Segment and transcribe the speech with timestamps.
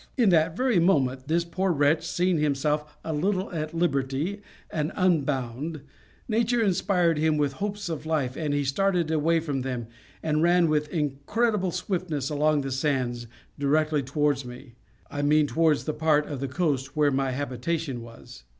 [0.17, 5.81] In that very moment, this poor wretch seeing himself a little at liberty and unbound,
[6.27, 9.85] nature inspired him with hopes of life, and he started away from them,
[10.23, 13.27] and ran with incredible swiftness along the sands,
[13.59, 14.73] directly towards me;
[15.11, 18.45] I mean towards that part of the coast where my habitation was.